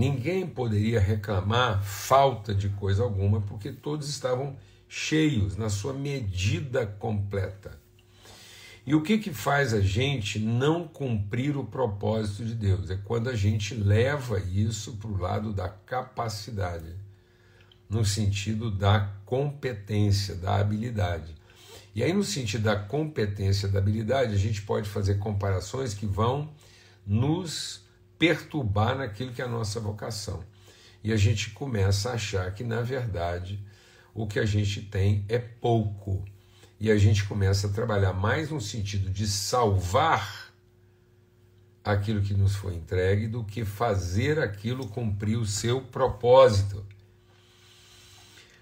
Ninguém 0.00 0.46
poderia 0.46 0.98
reclamar 0.98 1.82
falta 1.82 2.54
de 2.54 2.70
coisa 2.70 3.02
alguma, 3.02 3.42
porque 3.42 3.70
todos 3.70 4.08
estavam 4.08 4.56
cheios 4.88 5.58
na 5.58 5.68
sua 5.68 5.92
medida 5.92 6.86
completa. 6.86 7.78
E 8.86 8.94
o 8.94 9.02
que, 9.02 9.18
que 9.18 9.30
faz 9.30 9.74
a 9.74 9.80
gente 9.82 10.38
não 10.38 10.88
cumprir 10.88 11.54
o 11.54 11.66
propósito 11.66 12.46
de 12.46 12.54
Deus? 12.54 12.88
É 12.88 12.96
quando 12.96 13.28
a 13.28 13.36
gente 13.36 13.74
leva 13.74 14.40
isso 14.40 14.96
para 14.96 15.10
o 15.10 15.18
lado 15.18 15.52
da 15.52 15.68
capacidade, 15.68 16.96
no 17.86 18.02
sentido 18.02 18.70
da 18.70 19.06
competência, 19.26 20.34
da 20.34 20.56
habilidade. 20.56 21.34
E 21.94 22.02
aí, 22.02 22.14
no 22.14 22.24
sentido 22.24 22.62
da 22.62 22.76
competência, 22.76 23.68
da 23.68 23.78
habilidade, 23.78 24.32
a 24.32 24.38
gente 24.38 24.62
pode 24.62 24.88
fazer 24.88 25.18
comparações 25.18 25.92
que 25.92 26.06
vão 26.06 26.48
nos 27.06 27.89
perturbar 28.20 28.98
naquilo 28.98 29.32
que 29.32 29.40
é 29.40 29.46
a 29.46 29.48
nossa 29.48 29.80
vocação. 29.80 30.44
E 31.02 31.10
a 31.10 31.16
gente 31.16 31.50
começa 31.50 32.10
a 32.10 32.12
achar 32.12 32.52
que, 32.52 32.62
na 32.62 32.82
verdade, 32.82 33.58
o 34.14 34.26
que 34.26 34.38
a 34.38 34.44
gente 34.44 34.82
tem 34.82 35.24
é 35.26 35.38
pouco. 35.38 36.22
E 36.78 36.90
a 36.90 36.98
gente 36.98 37.24
começa 37.24 37.66
a 37.66 37.70
trabalhar 37.70 38.12
mais 38.12 38.50
no 38.50 38.60
sentido 38.60 39.08
de 39.08 39.26
salvar 39.26 40.52
aquilo 41.82 42.20
que 42.20 42.34
nos 42.34 42.54
foi 42.54 42.74
entregue 42.74 43.26
do 43.26 43.42
que 43.42 43.64
fazer 43.64 44.38
aquilo 44.38 44.86
cumprir 44.86 45.38
o 45.38 45.46
seu 45.46 45.80
propósito. 45.80 46.84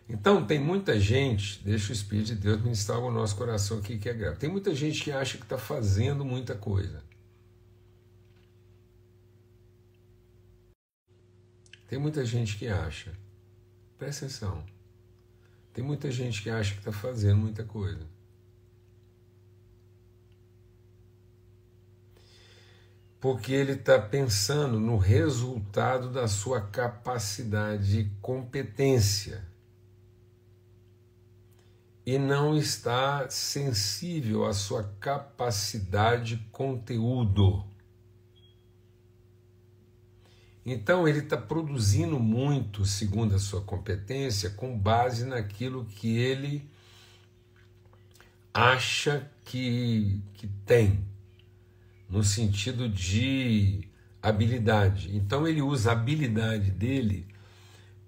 Então, 0.09 0.47
tem 0.47 0.61
muita 0.61 1.01
gente, 1.01 1.61
deixa 1.65 1.91
o 1.91 1.93
Espírito 1.93 2.29
de 2.29 2.37
Deus 2.37 2.63
ministrar 2.63 3.01
o 3.01 3.11
nosso 3.11 3.35
coração 3.35 3.79
aqui 3.79 3.99
que 3.99 4.09
é 4.09 4.15
grave. 4.15 4.37
Tem 4.37 4.49
muita 4.49 4.73
gente 4.73 5.03
que 5.03 5.11
acha 5.11 5.37
que 5.37 5.43
está 5.43 5.59
fazendo 5.59 6.25
muita 6.25 6.55
coisa. 6.55 7.08
Tem 11.89 11.99
muita 11.99 12.23
gente 12.23 12.59
que 12.59 12.69
acha, 12.69 13.13
presta 13.97 14.27
atenção, 14.27 14.63
tem 15.73 15.83
muita 15.83 16.11
gente 16.11 16.43
que 16.43 16.51
acha 16.51 16.73
que 16.75 16.81
está 16.81 16.93
fazendo 16.93 17.39
muita 17.39 17.65
coisa. 17.65 18.07
Porque 23.19 23.53
ele 23.53 23.73
está 23.73 23.99
pensando 23.99 24.79
no 24.79 24.99
resultado 24.99 26.11
da 26.11 26.29
sua 26.29 26.61
capacidade 26.61 28.01
e 28.01 28.11
competência. 28.21 29.45
E 32.05 32.19
não 32.19 32.57
está 32.57 33.29
sensível 33.31 34.47
à 34.47 34.53
sua 34.53 34.85
capacidade 35.01 36.37
conteúdo. 36.53 37.68
Então 40.71 41.09
ele 41.09 41.21
está 41.21 41.37
produzindo 41.37 42.21
muito, 42.21 42.85
segundo 42.85 43.35
a 43.35 43.39
sua 43.39 43.63
competência, 43.63 44.51
com 44.51 44.79
base 44.79 45.25
naquilo 45.25 45.87
que 45.87 46.19
ele 46.19 46.69
acha 48.53 49.31
que, 49.47 50.21
que 50.35 50.47
tem, 50.67 51.03
no 52.07 52.23
sentido 52.23 52.87
de 52.87 53.89
habilidade. 54.23 55.17
Então 55.17 55.49
ele 55.49 55.63
usa 55.63 55.91
a 55.91 55.93
habilidade 55.95 56.71
dele 56.71 57.27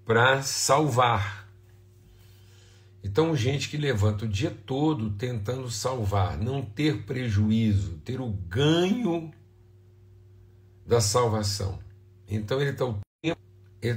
para 0.05 0.43
salvar. 0.43 1.49
Então, 3.03 3.35
gente 3.35 3.69
que 3.69 3.77
levanta 3.77 4.25
o 4.25 4.27
dia 4.27 4.55
todo 4.67 5.09
tentando 5.11 5.67
salvar, 5.71 6.37
não 6.37 6.61
ter 6.61 7.03
prejuízo, 7.03 7.97
ter 8.05 8.21
o 8.21 8.29
ganho 8.29 9.31
da 10.85 11.01
salvação. 11.01 11.79
Então 12.31 12.61
ele 12.61 12.71
está 12.71 12.85
o, 12.85 12.97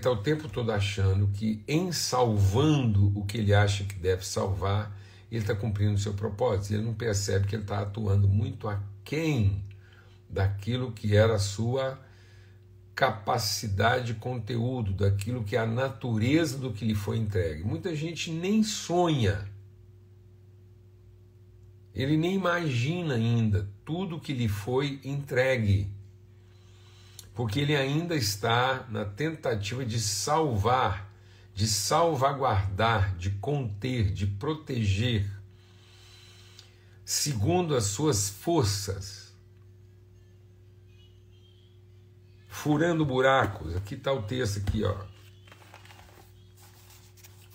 tá 0.01 0.11
o 0.11 0.17
tempo 0.17 0.49
todo 0.49 0.73
achando 0.73 1.29
que, 1.29 1.63
em 1.69 1.93
salvando 1.93 3.17
o 3.17 3.25
que 3.25 3.39
ele 3.39 3.55
acha 3.55 3.85
que 3.85 3.95
deve 3.95 4.27
salvar, 4.27 4.93
ele 5.31 5.41
está 5.41 5.55
cumprindo 5.55 5.95
o 5.95 5.99
seu 5.99 6.15
propósito. 6.15 6.75
Ele 6.75 6.83
não 6.83 6.95
percebe 6.95 7.47
que 7.47 7.55
ele 7.55 7.63
está 7.63 7.81
atuando 7.81 8.27
muito 8.27 8.67
aquém 8.67 9.65
daquilo 10.29 10.91
que 10.91 11.17
era 11.17 11.37
a 11.37 11.39
sua 11.39 12.01
capacidade 12.93 14.07
de 14.07 14.15
conteúdo, 14.15 14.93
daquilo 14.93 15.45
que 15.45 15.57
é 15.57 15.61
a 15.61 15.67
natureza 15.67 16.59
do 16.59 16.73
que 16.73 16.85
lhe 16.85 16.95
foi 16.95 17.19
entregue. 17.19 17.63
Muita 17.63 17.95
gente 17.95 18.33
nem 18.33 18.63
sonha, 18.65 19.49
ele 21.95 22.17
nem 22.17 22.35
imagina 22.35 23.15
ainda 23.15 23.69
tudo 23.85 24.21
que 24.21 24.33
lhe 24.33 24.49
foi 24.49 25.01
entregue 25.05 25.89
porque 27.35 27.61
ele 27.61 27.77
ainda 27.77 28.15
está 28.15 28.87
na 28.89 29.05
tentativa 29.05 29.85
de 29.85 30.01
salvar, 30.01 31.13
de 31.55 31.67
salvaguardar, 31.67 33.17
de 33.17 33.31
conter, 33.31 34.13
de 34.13 34.27
proteger, 34.27 35.29
segundo 37.05 37.77
as 37.77 37.85
suas 37.85 38.31
forças. 38.31 39.25
furando 42.65 43.05
buracos. 43.05 43.77
Aqui 43.77 43.95
está 43.95 44.11
o 44.11 44.23
texto 44.23 44.59
aqui, 44.59 44.83
ó. 44.85 44.97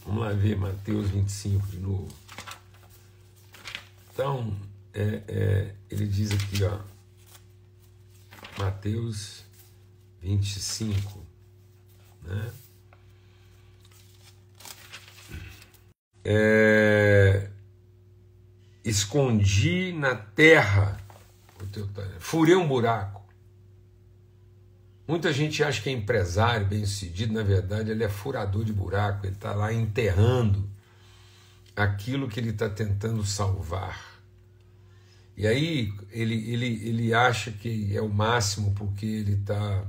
Vamos 0.05 0.21
lá 0.21 0.33
ver 0.33 0.55
Mateus 0.55 1.09
25 1.09 1.65
de 1.65 1.79
novo. 1.79 2.07
Então, 4.13 4.55
é, 4.93 5.24
é, 5.27 5.75
ele 5.89 6.05
diz 6.05 6.31
aqui, 6.31 6.63
ó. 6.63 6.79
Mateus 8.59 9.43
25, 10.21 11.25
né? 12.23 12.51
É, 16.23 17.49
escondi 18.83 19.93
na 19.93 20.15
terra 20.15 20.99
o 21.61 21.65
teu 21.67 21.88
furei 22.19 22.55
um 22.55 22.67
buraco. 22.67 23.19
Muita 25.07 25.33
gente 25.33 25.63
acha 25.63 25.81
que 25.81 25.89
é 25.89 25.91
empresário, 25.91 26.67
bem 26.67 26.85
sucedido, 26.85 27.33
na 27.33 27.41
verdade 27.41 27.89
ele 27.89 28.03
é 28.03 28.09
furador 28.09 28.63
de 28.63 28.71
buraco, 28.71 29.25
ele 29.25 29.33
está 29.33 29.53
lá 29.53 29.73
enterrando 29.73 30.69
aquilo 31.75 32.27
que 32.29 32.39
ele 32.39 32.51
está 32.51 32.69
tentando 32.69 33.25
salvar. 33.25 34.21
E 35.35 35.47
aí 35.47 35.93
ele, 36.11 36.51
ele, 36.51 36.88
ele 36.88 37.13
acha 37.13 37.51
que 37.51 37.95
é 37.95 38.01
o 38.01 38.09
máximo 38.09 38.73
porque 38.75 39.05
ele 39.05 39.33
está 39.33 39.83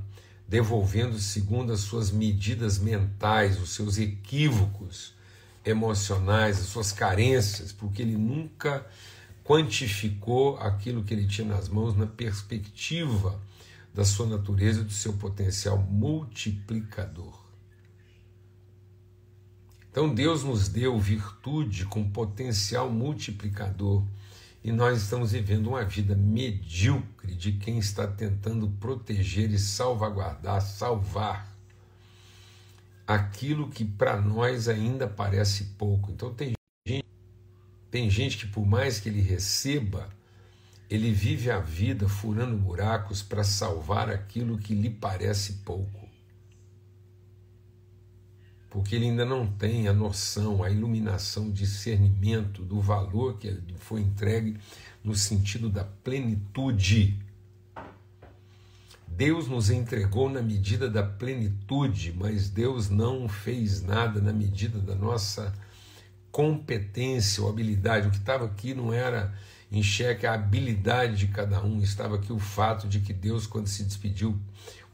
devolvendo 0.51 1.17
segundo 1.17 1.71
as 1.71 1.79
suas 1.79 2.11
medidas 2.11 2.77
mentais, 2.77 3.57
os 3.57 3.69
seus 3.69 3.97
equívocos 3.97 5.13
emocionais, 5.63 6.59
as 6.59 6.65
suas 6.65 6.91
carências, 6.91 7.71
porque 7.71 8.01
ele 8.01 8.17
nunca 8.17 8.85
quantificou 9.45 10.57
aquilo 10.57 11.05
que 11.05 11.13
ele 11.13 11.25
tinha 11.25 11.47
nas 11.47 11.69
mãos 11.69 11.95
na 11.95 12.05
perspectiva 12.05 13.41
da 13.93 14.03
sua 14.03 14.27
natureza 14.27 14.83
do 14.83 14.91
seu 14.91 15.13
potencial 15.13 15.77
multiplicador. 15.77 17.39
Então 19.89 20.13
Deus 20.13 20.43
nos 20.43 20.67
deu 20.67 20.99
virtude 20.99 21.85
com 21.85 22.11
potencial 22.11 22.91
multiplicador 22.91 24.03
e 24.63 24.71
nós 24.71 25.01
estamos 25.01 25.31
vivendo 25.31 25.67
uma 25.67 25.83
vida 25.83 26.15
medíocre 26.15 27.33
de 27.33 27.53
quem 27.53 27.79
está 27.79 28.07
tentando 28.07 28.69
proteger 28.79 29.49
e 29.51 29.57
salvaguardar, 29.57 30.61
salvar 30.61 31.51
aquilo 33.07 33.69
que 33.69 33.83
para 33.83 34.21
nós 34.21 34.67
ainda 34.67 35.07
parece 35.07 35.63
pouco. 35.77 36.11
Então 36.11 36.33
tem 36.33 36.53
gente, 36.87 37.05
tem 37.89 38.09
gente 38.09 38.37
que 38.37 38.47
por 38.47 38.65
mais 38.65 38.99
que 38.99 39.09
ele 39.09 39.21
receba, 39.21 40.09
ele 40.89 41.11
vive 41.11 41.49
a 41.49 41.59
vida 41.59 42.07
furando 42.07 42.55
buracos 42.55 43.23
para 43.23 43.43
salvar 43.43 44.09
aquilo 44.09 44.57
que 44.57 44.75
lhe 44.75 44.89
parece 44.89 45.53
pouco 45.65 46.00
porque 48.71 48.95
ele 48.95 49.09
ainda 49.09 49.25
não 49.25 49.45
tem 49.45 49.89
a 49.89 49.93
noção, 49.93 50.63
a 50.63 50.69
iluminação, 50.71 51.47
o 51.47 51.51
discernimento 51.51 52.63
do 52.63 52.79
valor 52.79 53.37
que 53.37 53.53
foi 53.75 53.99
entregue 53.99 54.57
no 55.03 55.13
sentido 55.13 55.69
da 55.69 55.83
plenitude. 55.83 57.19
Deus 59.05 59.49
nos 59.49 59.69
entregou 59.69 60.29
na 60.29 60.41
medida 60.41 60.89
da 60.89 61.03
plenitude, 61.03 62.15
mas 62.17 62.49
Deus 62.49 62.89
não 62.89 63.27
fez 63.27 63.81
nada 63.81 64.21
na 64.21 64.31
medida 64.31 64.79
da 64.79 64.95
nossa 64.95 65.53
competência 66.31 67.43
ou 67.43 67.49
habilidade. 67.49 68.07
O 68.07 68.11
que 68.11 68.17
estava 68.17 68.45
aqui 68.45 68.73
não 68.73 68.93
era 68.93 69.37
em 69.69 69.83
xeque 69.83 70.25
a 70.25 70.33
habilidade 70.33 71.17
de 71.17 71.27
cada 71.27 71.61
um, 71.61 71.81
estava 71.81 72.15
aqui 72.15 72.31
o 72.31 72.39
fato 72.39 72.87
de 72.87 73.01
que 73.01 73.11
Deus, 73.11 73.45
quando 73.45 73.67
se 73.67 73.83
despediu, 73.83 74.39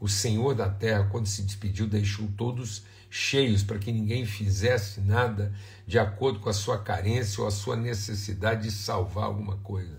o 0.00 0.08
Senhor 0.08 0.52
da 0.52 0.68
terra, 0.68 1.08
quando 1.10 1.26
se 1.26 1.42
despediu, 1.42 1.86
deixou 1.86 2.28
todos 2.36 2.82
cheios 3.10 3.62
para 3.62 3.78
que 3.78 3.92
ninguém 3.92 4.26
fizesse 4.26 5.00
nada 5.00 5.52
de 5.86 5.98
acordo 5.98 6.40
com 6.40 6.48
a 6.48 6.52
sua 6.52 6.78
carência 6.78 7.40
ou 7.40 7.46
a 7.46 7.50
sua 7.50 7.76
necessidade 7.76 8.64
de 8.64 8.70
salvar 8.70 9.24
alguma 9.24 9.56
coisa. 9.58 9.98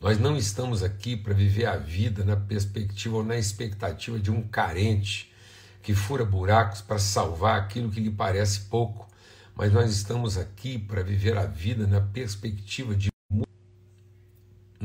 Nós 0.00 0.18
não 0.18 0.36
estamos 0.36 0.82
aqui 0.82 1.16
para 1.16 1.34
viver 1.34 1.66
a 1.66 1.76
vida 1.76 2.24
na 2.24 2.36
perspectiva 2.36 3.16
ou 3.16 3.24
na 3.24 3.36
expectativa 3.36 4.18
de 4.18 4.30
um 4.30 4.42
carente 4.42 5.32
que 5.82 5.94
fura 5.94 6.24
buracos 6.24 6.80
para 6.80 6.98
salvar 6.98 7.58
aquilo 7.58 7.90
que 7.90 8.00
lhe 8.00 8.10
parece 8.10 8.60
pouco, 8.62 9.08
mas 9.56 9.72
nós 9.72 9.90
estamos 9.90 10.38
aqui 10.38 10.78
para 10.78 11.02
viver 11.02 11.36
a 11.36 11.46
vida 11.46 11.86
na 11.86 12.00
perspectiva 12.00 12.94
de 12.94 13.08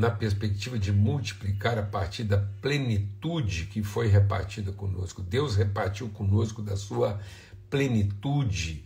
na 0.03 0.11
perspectiva 0.11 0.77
de 0.77 0.91
multiplicar 0.91 1.77
a 1.77 1.81
partir 1.81 2.25
da 2.25 2.37
plenitude 2.37 3.69
que 3.71 3.81
foi 3.81 4.07
repartida 4.07 4.73
conosco. 4.73 5.21
Deus 5.21 5.55
repartiu 5.55 6.09
conosco 6.09 6.61
da 6.61 6.75
sua 6.75 7.21
plenitude. 7.69 8.85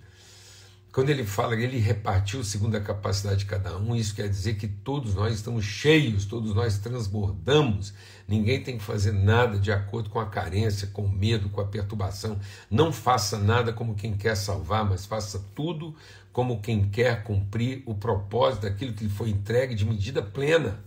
Quando 0.91 1.09
ele 1.09 1.25
fala 1.25 1.57
que 1.57 1.63
ele 1.63 1.79
repartiu 1.79 2.43
segundo 2.43 2.77
a 2.77 2.81
capacidade 2.81 3.39
de 3.39 3.45
cada 3.45 3.75
um, 3.79 3.95
isso 3.95 4.13
quer 4.13 4.29
dizer 4.29 4.57
que 4.57 4.67
todos 4.67 5.15
nós 5.15 5.33
estamos 5.33 5.65
cheios, 5.65 6.23
todos 6.25 6.53
nós 6.53 6.77
transbordamos. 6.77 7.95
Ninguém 8.27 8.61
tem 8.61 8.77
que 8.77 8.83
fazer 8.83 9.11
nada 9.11 9.57
de 9.57 9.71
acordo 9.71 10.11
com 10.11 10.19
a 10.19 10.27
carência, 10.27 10.87
com 10.87 11.05
o 11.05 11.11
medo, 11.11 11.49
com 11.49 11.61
a 11.61 11.65
perturbação. 11.65 12.39
Não 12.69 12.91
faça 12.91 13.39
nada 13.39 13.73
como 13.73 13.95
quem 13.95 14.15
quer 14.15 14.37
salvar, 14.37 14.87
mas 14.87 15.07
faça 15.07 15.43
tudo 15.55 15.95
como 16.31 16.61
quem 16.61 16.87
quer 16.87 17.23
cumprir 17.23 17.81
o 17.87 17.95
propósito 17.95 18.63
daquilo 18.63 18.93
que 18.93 19.05
lhe 19.05 19.09
foi 19.09 19.31
entregue 19.31 19.73
de 19.73 19.83
medida 19.83 20.21
plena. 20.21 20.85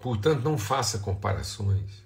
Portanto, 0.00 0.42
não 0.42 0.56
faça 0.56 0.98
comparações. 0.98 2.04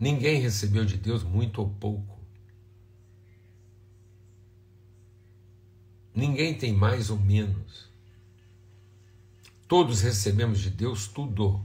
Ninguém 0.00 0.40
recebeu 0.40 0.84
de 0.84 0.96
Deus 0.96 1.22
muito 1.22 1.60
ou 1.60 1.68
pouco. 1.68 2.18
Ninguém 6.14 6.56
tem 6.56 6.72
mais 6.72 7.10
ou 7.10 7.18
menos. 7.18 7.90
Todos 9.68 10.00
recebemos 10.00 10.60
de 10.60 10.70
Deus 10.70 11.08
tudo. 11.08 11.62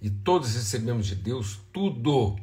E 0.00 0.08
todos 0.08 0.54
recebemos 0.54 1.06
de 1.06 1.16
Deus 1.16 1.60
tudo 1.72 2.36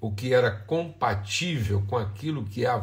o 0.00 0.12
que 0.12 0.32
era 0.32 0.50
compatível 0.50 1.82
com 1.86 1.98
aquilo 1.98 2.44
que 2.44 2.64
é 2.64 2.68
a 2.68 2.82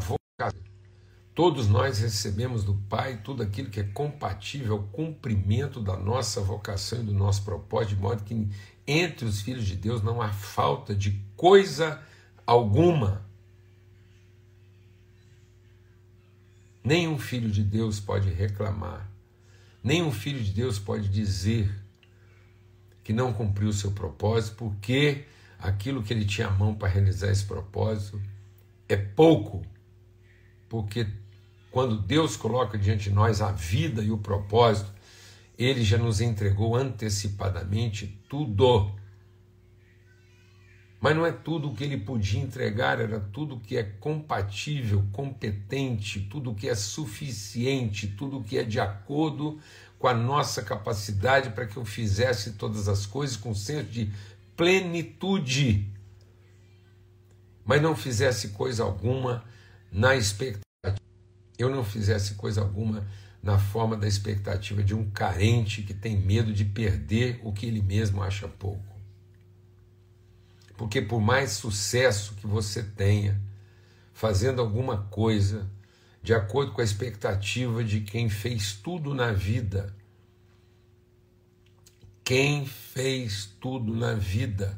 Todos 1.38 1.68
nós 1.68 2.00
recebemos 2.00 2.64
do 2.64 2.74
Pai 2.74 3.22
tudo 3.24 3.44
aquilo 3.44 3.70
que 3.70 3.80
é 3.80 3.84
compatível 3.84 4.74
ao 4.74 4.84
cumprimento 4.86 5.80
da 5.80 5.96
nossa 5.96 6.42
vocação 6.42 7.02
e 7.02 7.04
do 7.04 7.14
nosso 7.14 7.44
propósito, 7.44 7.96
de 7.96 8.02
modo 8.02 8.24
que 8.24 8.50
entre 8.88 9.24
os 9.24 9.42
filhos 9.42 9.64
de 9.68 9.76
Deus 9.76 10.02
não 10.02 10.20
há 10.20 10.30
falta 10.34 10.96
de 10.96 11.12
coisa 11.36 12.02
alguma. 12.44 13.24
Nenhum 16.84 17.20
filho 17.20 17.52
de 17.52 17.64
Deus 17.64 18.00
pode 18.00 18.32
reclamar, 18.32 19.08
nenhum 19.84 20.12
filho 20.12 20.44
de 20.44 20.52
Deus 20.52 20.80
pode 20.80 21.08
dizer 21.08 21.72
que 23.04 23.14
não 23.14 23.32
cumpriu 23.32 23.70
o 23.70 23.74
seu 23.74 23.92
propósito, 23.92 24.56
porque 24.56 25.26
aquilo 25.60 26.02
que 26.02 26.12
ele 26.12 26.26
tinha 26.26 26.48
a 26.48 26.52
mão 26.52 26.74
para 26.74 26.90
realizar 26.90 27.30
esse 27.30 27.46
propósito 27.46 28.20
é 28.90 28.98
pouco, 28.98 29.64
porque 30.68 31.06
quando 31.72 32.00
Deus 32.00 32.36
coloca 32.36 32.78
diante 32.78 33.10
de 33.10 33.16
nós 33.16 33.42
a 33.42 33.52
vida 33.52 34.02
e 34.02 34.12
o 34.12 34.18
propósito, 34.18 34.92
ele 35.58 35.84
já 35.84 35.98
nos 35.98 36.22
entregou 36.22 36.76
antecipadamente 36.76 38.20
tudo. 38.30 38.92
Mas 41.00 41.16
não 41.16 41.26
é 41.26 41.32
tudo 41.32 41.70
o 41.70 41.76
que 41.76 41.84
ele 41.84 41.98
podia 41.98 42.42
entregar, 42.42 43.00
era 43.00 43.20
tudo 43.20 43.60
que 43.60 43.78
é 43.78 43.84
compatível, 43.84 45.06
competente, 45.12 46.22
tudo 46.22 46.56
que 46.56 46.68
é 46.68 46.76
suficiente, 46.76 48.08
tudo 48.08 48.44
que 48.44 48.58
é 48.58 48.64
de 48.64 48.80
acordo 48.80 49.60
com 50.00 50.08
a 50.08 50.14
nossa 50.14 50.62
capacidade 50.62 51.52
para 51.52 51.66
que 51.68 51.78
eu 51.78 51.86
fizesse 51.86 52.54
todas 52.54 52.88
as 52.88 53.06
coisas 53.06 53.36
com 53.36 53.54
senso 53.54 53.90
de 53.90 54.12
plenitude, 54.56 55.88
mas 57.64 57.82
não 57.82 57.96
fizesse 57.96 58.50
coisa 58.50 58.84
alguma 58.84 59.44
na 59.92 60.16
expectativa 60.16 60.67
eu 61.58 61.70
não 61.70 61.84
fizesse 61.84 62.36
coisa 62.36 62.62
alguma 62.62 63.08
na 63.42 63.58
forma 63.58 63.96
da 63.96 64.08
expectativa 64.08 64.84
de 64.84 64.94
um 64.94 65.10
carente 65.10 65.82
que 65.82 65.94
tem 65.94 66.18
medo 66.18 66.54
de 66.54 66.66
perder 66.66 67.40
o 67.44 67.54
que 67.54 67.66
ele 67.66 67.82
mesmo 67.82 68.22
acha 68.22 68.48
pouco. 68.48 68.96
Porque 70.76 71.02
por 71.02 71.20
mais 71.20 71.52
sucesso 71.52 72.36
que 72.36 72.46
você 72.46 72.84
tenha 72.84 73.42
fazendo 74.14 74.62
alguma 74.62 75.04
coisa 75.04 75.70
de 76.22 76.34
acordo 76.34 76.74
com 76.74 76.82
a 76.82 76.84
expectativa 76.84 77.84
de 77.84 78.02
quem 78.02 78.30
fez 78.30 78.74
tudo 78.74 79.14
na 79.14 79.32
vida, 79.32 79.96
quem 82.24 82.66
fez 82.66 83.46
tudo 83.60 83.96
na 83.96 84.14
vida 84.14 84.78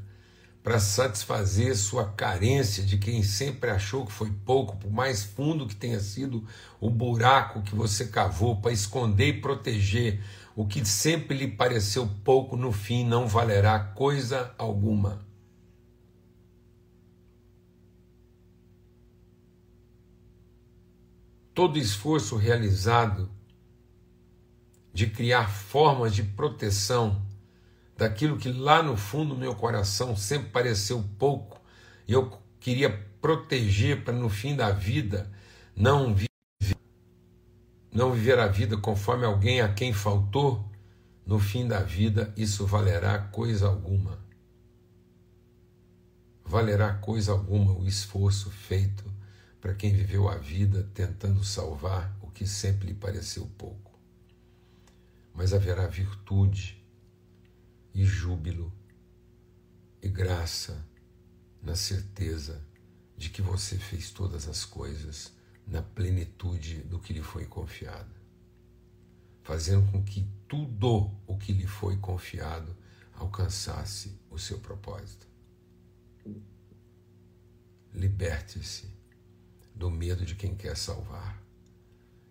para 0.63 0.79
satisfazer 0.79 1.75
sua 1.77 2.05
carência 2.05 2.83
de 2.83 2.97
quem 2.97 3.23
sempre 3.23 3.69
achou 3.69 4.05
que 4.05 4.11
foi 4.11 4.31
pouco, 4.45 4.77
por 4.77 4.91
mais 4.91 5.23
fundo 5.23 5.65
que 5.65 5.75
tenha 5.75 5.99
sido 5.99 6.45
o 6.79 6.89
buraco 6.89 7.61
que 7.61 7.73
você 7.73 8.07
cavou 8.07 8.57
para 8.61 8.71
esconder 8.71 9.27
e 9.27 9.41
proteger 9.41 10.21
o 10.55 10.67
que 10.67 10.83
sempre 10.85 11.37
lhe 11.37 11.47
pareceu 11.47 12.09
pouco, 12.23 12.57
no 12.57 12.71
fim 12.71 13.05
não 13.05 13.27
valerá 13.27 13.79
coisa 13.79 14.53
alguma. 14.57 15.25
Todo 21.53 21.77
esforço 21.77 22.35
realizado 22.35 23.29
de 24.93 25.07
criar 25.07 25.49
formas 25.49 26.13
de 26.13 26.23
proteção 26.23 27.28
daquilo 27.99 28.37
que 28.37 28.49
lá 28.49 28.81
no 28.81 28.95
fundo 28.95 29.35
do 29.35 29.41
meu 29.41 29.53
coração 29.53 30.15
sempre 30.15 30.49
pareceu 30.51 31.03
pouco 31.19 31.61
e 32.07 32.13
eu 32.13 32.31
queria 32.57 32.89
proteger 33.19 34.05
para 34.05 34.13
no 34.13 34.29
fim 34.29 34.55
da 34.55 34.71
vida 34.71 35.29
não 35.75 36.15
viver, 36.15 36.77
não 37.91 38.13
viver 38.13 38.39
a 38.39 38.47
vida 38.47 38.77
conforme 38.77 39.25
alguém 39.25 39.59
a 39.59 39.73
quem 39.73 39.91
faltou, 39.91 40.65
no 41.25 41.39
fim 41.39 41.67
da 41.67 41.81
vida 41.81 42.33
isso 42.37 42.65
valerá 42.65 43.19
coisa 43.19 43.67
alguma. 43.67 44.17
Valerá 46.45 46.93
coisa 46.93 47.33
alguma 47.33 47.73
o 47.73 47.85
esforço 47.85 48.49
feito 48.49 49.03
para 49.59 49.75
quem 49.75 49.91
viveu 49.91 50.29
a 50.29 50.37
vida 50.37 50.89
tentando 50.93 51.43
salvar 51.43 52.17
o 52.21 52.31
que 52.31 52.47
sempre 52.47 52.87
lhe 52.87 52.93
pareceu 52.93 53.45
pouco. 53.57 53.99
Mas 55.33 55.53
haverá 55.53 55.85
virtude 55.85 56.78
e 57.99 58.05
júbilo 58.05 58.71
e 60.01 60.07
graça 60.07 60.87
na 61.61 61.75
certeza 61.75 62.65
de 63.17 63.29
que 63.29 63.41
você 63.41 63.77
fez 63.77 64.09
todas 64.09 64.47
as 64.47 64.63
coisas 64.63 65.33
na 65.67 65.81
plenitude 65.81 66.77
do 66.83 66.97
que 66.97 67.11
lhe 67.11 67.21
foi 67.21 67.45
confiado, 67.45 68.15
fazendo 69.43 69.91
com 69.91 70.01
que 70.01 70.25
tudo 70.47 71.11
o 71.27 71.37
que 71.37 71.51
lhe 71.51 71.67
foi 71.67 71.97
confiado 71.97 72.73
alcançasse 73.11 74.17
o 74.29 74.39
seu 74.39 74.59
propósito. 74.59 75.27
Liberte-se 77.93 78.87
do 79.75 79.91
medo 79.91 80.25
de 80.25 80.35
quem 80.35 80.55
quer 80.55 80.77
salvar 80.77 81.43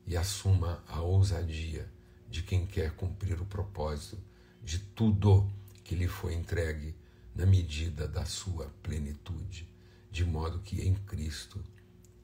e 0.07 0.17
assuma 0.17 0.83
a 0.89 1.03
ousadia 1.03 1.93
de 2.27 2.43
quem 2.43 2.67
quer 2.67 2.97
cumprir 2.97 3.39
o 3.39 3.45
propósito 3.45 4.17
de 4.63 4.79
tudo 4.79 5.58
que 5.89 5.95
lhe 5.95 6.07
foi 6.07 6.35
entregue 6.35 6.95
na 7.35 7.47
medida 7.47 8.07
da 8.07 8.27
sua 8.27 8.67
plenitude, 8.83 9.67
de 10.11 10.23
modo 10.23 10.59
que 10.59 10.83
em 10.83 10.95
Cristo 10.95 11.65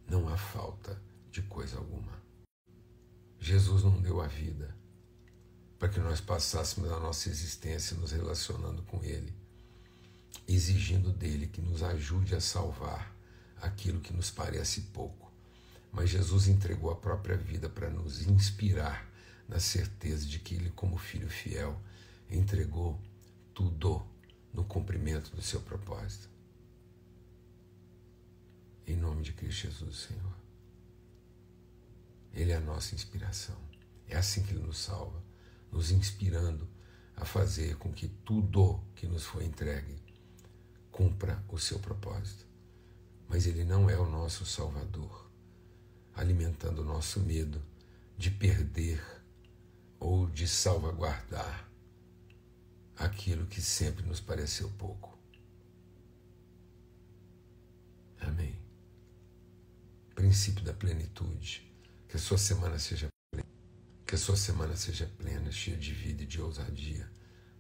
não 0.06 0.28
há 0.28 0.36
falta 0.36 1.00
de 1.30 1.40
coisa 1.40 1.78
alguma. 1.78 2.12
Jesus 3.40 3.82
não 3.82 4.02
deu 4.02 4.20
a 4.20 4.26
vida 4.26 4.76
para 5.78 5.88
que 5.88 5.98
nós 5.98 6.20
passássemos 6.20 6.92
a 6.92 7.00
nossa 7.00 7.30
existência 7.30 7.96
nos 7.96 8.12
relacionando 8.12 8.82
com 8.82 9.02
Ele, 9.02 9.34
exigindo 10.46 11.10
dele 11.10 11.46
que 11.46 11.62
nos 11.62 11.82
ajude 11.82 12.34
a 12.34 12.42
salvar 12.42 13.16
aquilo 13.62 14.02
que 14.02 14.12
nos 14.12 14.30
parece 14.30 14.82
pouco. 14.92 15.32
Mas 15.90 16.10
Jesus 16.10 16.48
entregou 16.48 16.90
a 16.90 16.96
própria 16.96 17.38
vida 17.38 17.70
para 17.70 17.88
nos 17.88 18.26
inspirar 18.26 19.10
na 19.48 19.58
certeza 19.58 20.26
de 20.26 20.38
que 20.38 20.54
Ele, 20.54 20.68
como 20.68 20.98
Filho 20.98 21.30
fiel, 21.30 21.80
entregou 22.30 23.00
tudo 23.54 24.04
no 24.52 24.64
cumprimento 24.64 25.34
do 25.34 25.40
seu 25.40 25.60
propósito. 25.60 26.28
Em 28.86 28.96
nome 28.96 29.22
de 29.22 29.32
Cristo 29.32 29.68
Jesus, 29.68 29.96
Senhor. 30.08 30.34
Ele 32.32 32.52
é 32.52 32.56
a 32.56 32.60
nossa 32.60 32.94
inspiração. 32.94 33.56
É 34.08 34.16
assim 34.16 34.42
que 34.42 34.52
Ele 34.52 34.64
nos 34.64 34.78
salva, 34.78 35.22
nos 35.70 35.90
inspirando 35.90 36.68
a 37.16 37.24
fazer 37.24 37.76
com 37.76 37.92
que 37.92 38.08
tudo 38.08 38.82
que 38.96 39.06
nos 39.06 39.24
foi 39.24 39.44
entregue 39.44 39.96
cumpra 40.90 41.42
o 41.48 41.58
seu 41.58 41.78
propósito. 41.78 42.44
Mas 43.28 43.46
Ele 43.46 43.64
não 43.64 43.88
é 43.88 43.96
o 43.96 44.04
nosso 44.04 44.44
Salvador, 44.44 45.30
alimentando 46.14 46.82
o 46.82 46.84
nosso 46.84 47.20
medo 47.20 47.62
de 48.18 48.30
perder 48.30 49.02
ou 49.98 50.28
de 50.28 50.46
salvaguardar 50.46 51.73
aquilo 52.96 53.46
que 53.46 53.60
sempre 53.60 54.04
nos 54.06 54.20
pareceu 54.20 54.70
pouco. 54.78 55.18
Amém. 58.20 58.58
Princípio 60.14 60.64
da 60.64 60.72
plenitude. 60.72 61.70
Que 62.08 62.16
a 62.16 62.20
sua 62.20 62.38
semana 62.38 62.78
seja 62.78 63.08
plena. 63.30 63.48
Que 64.06 64.14
a 64.14 64.18
sua 64.18 64.36
semana 64.36 64.76
seja 64.76 65.06
plena, 65.18 65.50
cheia 65.50 65.76
de 65.76 65.92
vida 65.92 66.22
e 66.22 66.26
de 66.26 66.40
ousadia 66.40 67.10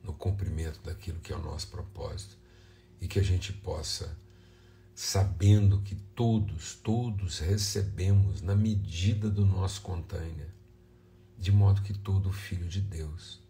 no 0.04 0.12
cumprimento 0.12 0.80
daquilo 0.82 1.18
que 1.20 1.32
é 1.32 1.36
o 1.36 1.42
nosso 1.42 1.68
propósito 1.68 2.36
e 3.00 3.08
que 3.08 3.18
a 3.18 3.22
gente 3.22 3.52
possa, 3.52 4.16
sabendo 4.94 5.80
que 5.80 5.94
todos, 6.14 6.74
todos 6.76 7.38
recebemos 7.38 8.42
na 8.42 8.54
medida 8.54 9.30
do 9.30 9.44
nosso 9.44 9.80
container, 9.80 10.52
de 11.38 11.50
modo 11.50 11.82
que 11.82 11.94
todo 11.94 12.30
filho 12.30 12.68
de 12.68 12.80
Deus 12.80 13.42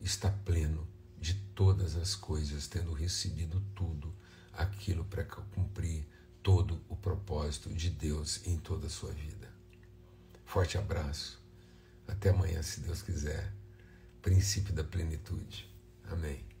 está 0.00 0.30
pleno 0.30 0.91
de 1.22 1.34
todas 1.54 1.94
as 1.94 2.16
coisas, 2.16 2.66
tendo 2.66 2.92
recebido 2.92 3.62
tudo 3.76 4.12
aquilo 4.52 5.04
para 5.04 5.24
cumprir 5.24 6.04
todo 6.42 6.82
o 6.88 6.96
propósito 6.96 7.72
de 7.72 7.88
Deus 7.88 8.44
em 8.44 8.58
toda 8.58 8.88
a 8.88 8.90
sua 8.90 9.12
vida. 9.12 9.48
Forte 10.44 10.76
abraço. 10.76 11.40
Até 12.08 12.30
amanhã, 12.30 12.60
se 12.60 12.80
Deus 12.80 13.00
quiser. 13.02 13.54
Princípio 14.20 14.74
da 14.74 14.82
plenitude. 14.82 15.72
Amém. 16.10 16.51